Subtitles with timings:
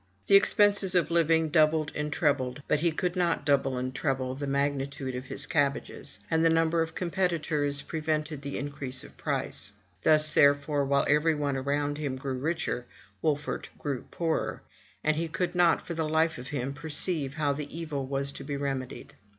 [0.25, 4.47] The expenses of living doubled and trebled; but he could not double and treble the
[4.47, 7.83] mag io8 FROM THE TOWER WINDOW nitude of his cabbages; and the number of competitors
[7.83, 12.87] prevented the increase of price; thus, therefore, while every one around him grew richer,
[13.21, 14.63] Wolfert grew poorer,
[15.03, 18.43] and he could not, for the life of him, perceive how the evil was to
[18.43, 19.13] be remedied.